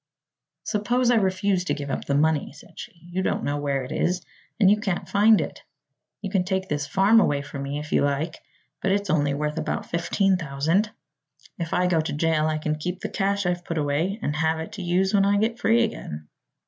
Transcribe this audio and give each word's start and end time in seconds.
"Suppose 0.63 1.11
I 1.11 1.17
refuse 1.17 1.65
to 1.65 1.75
give 1.75 1.91
up 1.91 2.05
the 2.05 2.15
money?" 2.15 2.53
said 2.53 2.73
she. 2.77 3.07
"You 3.11 3.21
don't 3.21 3.43
know 3.43 3.57
where 3.57 3.83
it 3.83 3.91
is, 3.91 4.23
and 4.59 4.67
you 4.67 4.79
can't 4.79 5.07
find 5.07 5.39
it. 5.39 5.61
You 6.23 6.31
can 6.31 6.43
take 6.43 6.67
this 6.67 6.87
farm 6.87 7.19
away 7.19 7.43
from 7.43 7.61
me, 7.61 7.77
if 7.77 7.91
you 7.91 8.03
like, 8.03 8.39
but 8.81 8.91
it's 8.91 9.11
only 9.11 9.35
worth 9.35 9.59
about 9.59 9.85
fifteen 9.91 10.37
thousand. 10.37 10.89
If 11.59 11.71
I 11.71 11.85
go 11.85 12.01
to 12.01 12.13
jail 12.13 12.47
I 12.47 12.57
can 12.57 12.79
keep 12.79 13.01
the 13.01 13.09
cash 13.09 13.45
I've 13.45 13.63
put 13.63 13.77
away 13.77 14.17
and 14.23 14.35
have 14.37 14.59
it 14.59 14.71
to 14.71 14.81
use 14.81 15.13
when 15.13 15.23
I 15.23 15.37
get 15.37 15.59
free 15.59 15.83
again." 15.83 16.27